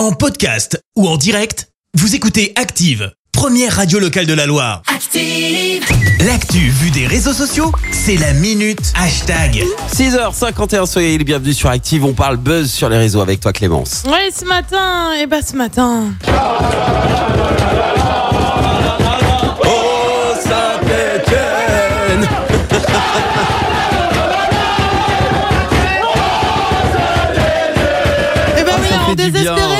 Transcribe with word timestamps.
En 0.00 0.12
podcast 0.12 0.82
ou 0.96 1.06
en 1.06 1.18
direct, 1.18 1.68
vous 1.92 2.14
écoutez 2.14 2.54
Active, 2.56 3.12
première 3.32 3.76
radio 3.76 3.98
locale 3.98 4.24
de 4.24 4.32
la 4.32 4.46
Loire. 4.46 4.80
Active. 4.86 5.84
L'actu 6.26 6.70
vue 6.70 6.90
des 6.90 7.06
réseaux 7.06 7.34
sociaux, 7.34 7.70
c'est 7.92 8.16
la 8.16 8.32
minute 8.32 8.94
hashtag. 8.98 9.62
6h51, 9.94 10.86
soyez 10.86 11.18
les 11.18 11.24
bienvenus 11.24 11.54
sur 11.54 11.68
Active. 11.68 12.02
On 12.02 12.14
parle 12.14 12.38
buzz 12.38 12.72
sur 12.72 12.88
les 12.88 12.96
réseaux 12.96 13.20
avec 13.20 13.40
toi, 13.40 13.52
Clémence. 13.52 14.04
Ouais, 14.06 14.30
ce 14.34 14.46
matin, 14.46 15.12
et 15.20 15.26
bah 15.26 15.42
ce 15.42 15.54
matin. 15.54 16.04
Oh, 19.66 20.32
Saint-Étienne 20.42 22.26
Et 28.56 28.64
bah 28.64 28.72
oui, 28.80 28.88
on 29.10 29.14
du 29.14 29.30
bien. 29.30 29.79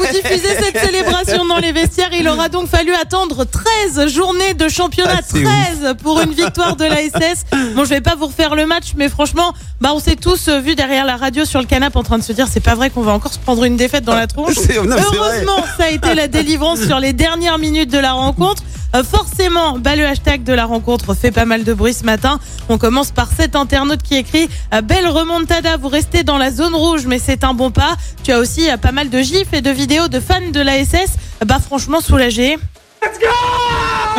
Vous 0.00 0.12
diffuser 0.12 0.54
cette 0.60 0.78
célébration 0.86 1.44
dans 1.44 1.58
les 1.58 1.72
vestiaires. 1.72 2.10
Il 2.12 2.28
aura 2.28 2.48
donc 2.48 2.68
fallu 2.68 2.92
attendre 2.94 3.44
13 3.44 4.08
journées 4.08 4.54
de 4.54 4.68
championnat. 4.68 5.16
Ah, 5.18 5.22
c'est 5.26 5.42
13 5.42 5.94
pour 6.02 6.20
une 6.20 6.32
victoire 6.32 6.76
de 6.76 6.84
la 6.84 6.96
SS. 6.96 7.44
Bon, 7.74 7.84
je 7.84 7.90
vais 7.90 8.00
pas 8.00 8.14
vous 8.16 8.26
refaire 8.26 8.54
le 8.54 8.66
match, 8.66 8.94
mais 8.96 9.08
franchement, 9.08 9.52
bah 9.80 9.90
on 9.94 10.00
s'est 10.00 10.16
tous 10.16 10.48
euh, 10.48 10.58
vus 10.60 10.74
derrière 10.74 11.04
la 11.04 11.16
radio 11.16 11.44
sur 11.44 11.60
le 11.60 11.66
canapé 11.66 11.96
en 11.98 12.02
train 12.02 12.18
de 12.18 12.22
se 12.22 12.32
dire 12.32 12.46
c'est 12.50 12.60
pas 12.60 12.74
vrai 12.74 12.90
qu'on 12.90 13.02
va 13.02 13.12
encore 13.12 13.32
se 13.32 13.38
prendre 13.38 13.62
une 13.64 13.76
défaite 13.76 14.04
dans 14.04 14.16
la 14.16 14.26
tronche. 14.26 14.56
Non. 14.80 14.96
Heureusement, 14.96 15.62
ça 15.76 15.84
a 15.84 15.90
été 15.90 16.14
la 16.14 16.26
délivrance 16.26 16.80
sur 16.80 16.98
les 17.00 17.12
dernières 17.12 17.58
minutes 17.58 17.90
de 17.90 17.98
la 17.98 18.12
rencontre. 18.12 18.62
Euh, 18.94 19.04
forcément, 19.04 19.78
bah, 19.78 19.94
le 19.96 20.06
hashtag 20.06 20.42
de 20.42 20.52
la 20.52 20.64
rencontre 20.64 21.14
fait 21.14 21.30
pas 21.30 21.44
mal 21.44 21.64
de 21.64 21.72
bruit 21.74 21.94
ce 21.94 22.04
matin. 22.04 22.40
On 22.68 22.78
commence 22.78 23.12
par 23.12 23.28
cet 23.30 23.54
internaute 23.54 24.02
qui 24.02 24.16
écrit 24.16 24.48
euh, 24.74 24.80
Belle 24.80 25.06
remontada, 25.06 25.76
vous 25.76 25.88
restez 25.88 26.24
dans 26.24 26.38
la 26.38 26.50
zone 26.50 26.74
rouge, 26.74 27.06
mais 27.06 27.18
c'est 27.18 27.44
un 27.44 27.54
bon 27.54 27.70
pas. 27.70 27.96
Tu 28.24 28.32
as 28.32 28.38
aussi 28.38 28.70
euh, 28.70 28.76
pas 28.76 28.92
mal 28.92 29.10
de 29.10 29.20
gifs 29.20 29.52
et 29.52 29.60
de 29.60 29.70
vidéos 29.70 30.08
de 30.08 30.18
fans 30.18 30.50
de 30.52 30.60
l'ASS. 30.60 31.16
Bah 31.46 31.58
franchement 31.58 32.00
soulagé. 32.00 32.58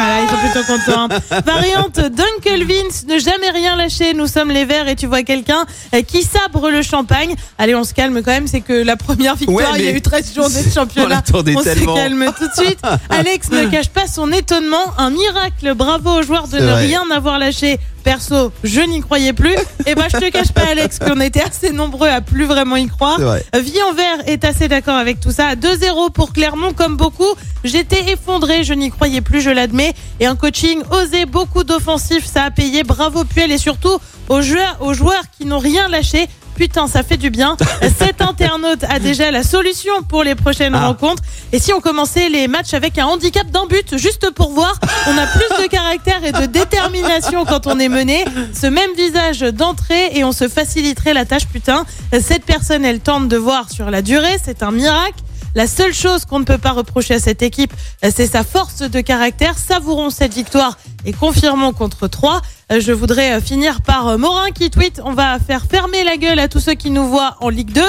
Voilà, 0.02 0.22
ils 0.24 0.30
sont 0.30 0.38
plutôt 0.38 0.66
contents. 0.66 1.08
Variante 1.46 2.00
d'Uncle 2.00 2.66
Vince, 2.66 3.06
ne 3.08 3.20
jamais 3.20 3.50
rien 3.52 3.76
lâcher. 3.76 4.14
Nous 4.14 4.28
sommes 4.28 4.50
les 4.50 4.66
Verts 4.66 4.88
et 4.88 4.96
tu 4.96 5.06
vois 5.06 5.24
quelqu'un 5.24 5.66
euh, 5.94 6.02
qui 6.02 6.24
sabre 6.24 6.70
le 6.70 6.82
champagne. 6.82 7.36
Allez, 7.58 7.76
on 7.76 7.84
se 7.84 7.94
calme 7.94 8.22
quand 8.24 8.32
même. 8.32 8.48
C'est 8.48 8.62
que 8.62 8.74
la 8.74 8.96
première 8.96 9.36
victoire, 9.36 9.74
Ouais, 9.74 9.80
il 9.80 9.86
y 9.86 9.88
a 9.90 9.92
eu 9.92 10.02
13 10.02 10.34
journées 10.34 10.64
de 10.64 10.70
championnat. 10.74 11.24
On 11.34 11.38
on 11.40 11.64
se 11.64 11.86
calme 11.86 12.26
tout 12.38 12.48
de 12.48 12.66
suite. 12.66 12.80
Alex 13.10 13.52
ne 13.52 13.66
cache 13.68 13.90
pas 13.90 14.08
son 14.08 14.32
étonnement. 14.32 14.94
Un 14.98 15.12
miracle. 15.12 15.74
Bravo 15.76 16.20
aux 16.20 16.24
joueurs 16.24 16.48
de 16.48 16.58
ne 16.58 16.64
vrai. 16.66 16.86
rien 16.88 17.04
avoir 17.12 17.38
lâché. 17.38 17.80
Perso, 18.04 18.52
je 18.64 18.82
n'y 18.82 19.02
croyais 19.02 19.34
plus. 19.34 19.56
Et 19.86 19.96
ben, 19.96 20.06
je 20.12 20.18
te 20.18 20.30
cache 20.30 20.52
pas, 20.52 20.68
Alex, 20.70 21.00
qu'on 21.00 21.20
était 21.20 21.42
assez 21.42 21.72
nombreux 21.72 22.08
à 22.08 22.22
plus 22.22 22.46
vraiment 22.46 22.76
y 22.76 22.88
croire. 22.88 23.20
Vrai. 23.20 23.44
Vie 23.62 23.82
en 23.90 23.94
vert 23.94 24.18
est 24.28 24.44
assez 24.44 24.68
d'accord 24.68 24.96
avec 24.96 25.20
tout 25.20 25.32
ça. 25.32 25.56
2-0 25.56 26.12
pour 26.12 26.34
Clermont, 26.34 26.74
comme 26.74 26.98
beaucoup. 26.98 27.34
J'étais 27.64 28.12
effondré, 28.12 28.64
je 28.64 28.74
n'y 28.74 28.90
croyais 28.90 29.22
plus, 29.22 29.42
je 29.42 29.50
l'admets. 29.50 29.94
Et 30.20 30.26
un 30.26 30.36
coaching 30.36 30.82
osé, 30.92 31.26
beaucoup 31.26 31.64
d'offensifs, 31.64 32.26
ça 32.26 32.44
a 32.44 32.52
payé. 32.52 32.84
Bravo 32.84 33.24
Puel 33.24 33.52
et 33.52 33.58
surtout 33.58 33.98
aux 34.30 34.42
joueurs, 34.42 34.78
aux 34.82 34.94
joueurs 34.94 35.24
qui 35.38 35.46
n'ont 35.46 35.60
rien 35.60 35.88
lâché. 35.88 36.28
Putain, 36.56 36.88
ça 36.88 37.02
fait 37.04 37.18
du 37.18 37.30
bien. 37.30 37.58
Cet 38.00 38.22
internaute 38.22 38.84
a 38.84 39.00
déjà 39.00 39.32
la 39.32 39.44
solution 39.44 40.04
pour 40.08 40.24
les 40.24 40.36
prochaines 40.36 40.76
Ah. 40.76 40.88
rencontres. 40.88 41.24
Et 41.52 41.60
si 41.60 41.74
on 41.74 41.80
commençait 41.82 42.30
les 42.30 42.48
matchs 42.48 42.74
avec 42.74 42.98
un 42.98 43.06
handicap 43.06 43.48
d'un 43.50 43.66
but, 43.66 43.98
juste 43.98 44.30
pour 44.32 44.52
voir, 44.52 44.80
on 45.08 45.18
a 45.18 45.26
plus 45.28 45.64
de 45.64 45.68
caractère 45.68 46.24
et 46.24 46.32
de 46.32 46.46
détermination 46.46 47.46
quand 47.46 47.68
on 47.68 47.80
est 47.80 47.90
mené. 47.90 48.26
Ce 48.54 48.68
même 48.68 48.92
visage 48.96 49.40
d'entrée 49.42 50.10
et 50.14 50.24
on 50.24 50.32
se 50.32 50.48
faciliterait 50.48 51.14
la 51.14 51.26
tâche, 51.26 51.48
putain. 51.52 51.86
Cette 52.22 52.46
personne, 52.46 52.86
elle 52.86 53.00
tente 53.00 53.28
de 53.28 53.38
voir 53.38 53.70
sur 53.72 53.90
la 53.90 54.02
durée, 54.02 54.38
c'est 54.44 54.64
un 54.64 54.72
miracle. 54.72 55.16
La 55.56 55.68
seule 55.68 55.94
chose 55.94 56.26
qu'on 56.26 56.40
ne 56.40 56.46
peut 56.46 56.58
pas 56.58 56.72
reprocher 56.72 57.16
à 57.16 57.20
cette 57.20 57.42
équipe, 57.42 57.74
c'est 58.16 58.28
sa 58.28 58.44
force 58.44 58.78
de 58.80 59.02
caractère. 59.02 59.56
Savourons 59.58 60.10
cette 60.10 60.34
victoire 60.34 60.78
et 61.06 61.12
confirmons 61.14 61.74
contre 61.74 62.08
3. 62.08 62.42
Je 62.80 62.92
voudrais 62.94 63.34
euh, 63.34 63.42
finir 63.42 63.82
par 63.82 64.08
euh, 64.08 64.18
Morin 64.18 64.52
qui 64.52 64.70
tweet 64.70 65.02
On 65.04 65.14
va 65.14 65.38
faire 65.40 65.66
fermer 65.70 66.04
la 66.06 66.16
gueule 66.16 66.40
à 66.40 66.48
tous 66.48 66.62
ceux 66.62 66.74
qui 66.76 66.90
nous 66.90 67.06
voient 67.08 67.36
en 67.42 67.50
Ligue 67.50 67.74
2. 67.74 67.82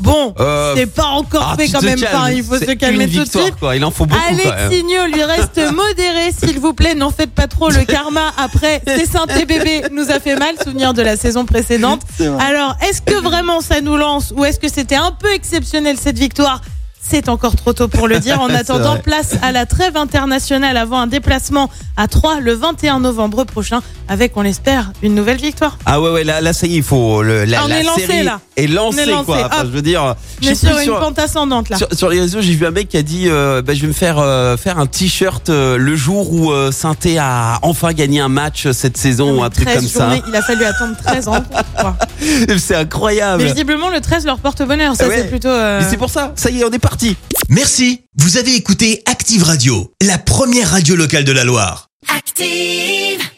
Bon, 0.00 0.34
Euh, 0.40 0.74
c'est 0.76 0.86
pas 0.92 1.06
encore 1.06 1.50
Ah, 1.52 1.56
fait 1.56 1.68
quand 1.68 1.80
même. 1.82 2.00
calmes. 2.00 2.16
Enfin, 2.16 2.30
il 2.32 2.42
faut 2.42 2.58
se 2.58 2.72
calmer 2.72 3.04
une 3.04 3.10
tout 3.12 3.24
de 3.24 3.28
suite. 3.42 3.54
quoi. 3.60 3.76
Il 3.76 3.84
en 3.84 3.92
faut 3.92 4.06
beaucoup. 4.06 4.20
Alexinho 4.28 5.06
lui 5.12 5.22
reste 5.22 5.60
modéré, 5.72 6.32
s'il 6.32 6.58
vous 6.58 6.72
plaît. 6.72 6.94
N'en 6.96 7.10
faites 7.10 7.30
pas 7.30 7.46
trop. 7.46 7.68
Le 7.70 7.84
karma 7.84 8.32
après 8.36 8.82
c'est 8.86 9.06
saint 9.06 9.26
bébé 9.26 9.82
nous 9.92 10.10
a 10.10 10.18
fait 10.18 10.34
mal. 10.36 10.54
Souvenir 10.64 10.94
de 10.94 11.02
la 11.02 11.16
saison 11.16 11.44
précédente. 11.44 12.00
Alors, 12.40 12.74
est-ce 12.88 13.02
que 13.02 13.14
vraiment 13.22 13.60
ça 13.60 13.80
nous 13.82 13.96
lance 13.96 14.32
ou 14.36 14.44
est-ce 14.44 14.58
que 14.58 14.68
c'était 14.68 14.96
un 14.96 15.12
peu 15.12 15.32
exceptionnel 15.32 15.96
cette 16.02 16.18
victoire 16.18 16.60
c'est 17.06 17.28
encore 17.28 17.54
trop 17.54 17.72
tôt 17.72 17.88
pour 17.88 18.08
le 18.08 18.18
dire. 18.18 18.40
En 18.44 18.50
attendant, 18.50 18.96
place 18.98 19.36
à 19.42 19.52
la 19.52 19.64
trêve 19.64 19.96
internationale 19.96 20.76
avant 20.76 20.98
un 20.98 21.06
déplacement 21.06 21.70
à 21.96 22.08
3 22.08 22.40
le 22.40 22.54
21 22.54 23.00
novembre 23.00 23.44
prochain 23.44 23.80
avec, 24.08 24.36
on 24.36 24.42
l'espère, 24.42 24.92
une 25.02 25.14
nouvelle 25.14 25.38
victoire. 25.38 25.78
Ah 25.86 26.00
ouais, 26.00 26.10
ouais, 26.10 26.24
là, 26.24 26.40
là, 26.40 26.52
ça 26.52 26.66
y 26.66 26.74
est, 26.74 26.76
il 26.78 26.82
faut. 26.82 27.22
Le, 27.22 27.44
la, 27.44 27.64
on 27.64 27.68
la 27.68 27.80
est 27.80 27.82
lancé, 27.84 28.06
série 28.06 28.22
là. 28.24 28.40
est 28.56 28.66
lancée, 28.66 28.98
On 28.98 29.02
est 29.02 29.06
lancé. 29.06 29.24
quoi. 29.24 29.46
Enfin, 29.46 29.62
je 29.64 29.70
veux 29.70 29.80
dire. 29.82 30.14
je 30.42 30.48
Mais 30.48 30.54
sur 30.54 30.78
une 30.78 30.90
pente 30.90 31.18
ascendante 31.18 31.68
là. 31.70 31.78
Sur, 31.78 31.88
sur 31.92 32.08
les 32.10 32.20
réseaux, 32.20 32.40
j'ai 32.42 32.54
vu 32.54 32.66
un 32.66 32.70
mec 32.70 32.88
qui 32.88 32.96
a 32.96 33.02
dit 33.02 33.24
euh, 33.28 33.62
bah, 33.62 33.72
je 33.74 33.80
vais 33.80 33.86
me 33.88 33.92
faire 33.92 34.18
euh, 34.18 34.56
faire 34.56 34.78
un 34.78 34.86
t-shirt 34.86 35.48
euh, 35.48 35.76
le 35.78 35.96
jour 35.96 36.32
où 36.32 36.50
euh, 36.52 36.70
Sainté 36.72 37.18
a 37.18 37.58
enfin 37.62 37.92
gagné 37.92 38.20
un 38.20 38.28
match 38.28 38.68
cette 38.72 38.96
saison 38.98 39.38
ou 39.38 39.42
un 39.42 39.50
truc 39.50 39.64
13 39.66 39.92
comme 39.92 40.02
journées, 40.02 40.22
il 40.28 40.36
a 40.36 40.42
fallu 40.42 40.64
attendre 40.64 40.96
13 41.02 41.28
ans. 41.28 41.44
ça. 41.76 41.96
C'est 42.58 42.76
incroyable. 42.76 43.42
Mais 43.42 43.48
visiblement, 43.52 43.88
le 43.88 44.00
13 44.00 44.26
leur 44.26 44.38
porte 44.38 44.62
bonheur. 44.62 44.94
Ça, 44.96 45.08
ouais. 45.08 45.16
c'est 45.22 45.28
plutôt. 45.28 45.48
euh, 45.48 45.80
Mais 45.82 45.88
c'est 45.88 45.96
pour 45.96 46.10
ça. 46.10 46.32
Ça 46.36 46.50
y 46.50 46.60
est, 46.60 46.64
on 46.64 46.70
est 46.70 46.78
parti. 46.78 47.16
Merci, 47.48 48.02
vous 48.16 48.36
avez 48.36 48.54
écouté 48.54 49.02
Active 49.06 49.42
Radio, 49.44 49.92
la 50.02 50.18
première 50.18 50.70
radio 50.70 50.96
locale 50.96 51.24
de 51.24 51.32
la 51.32 51.44
Loire. 51.44 51.83
Active. 52.08 53.33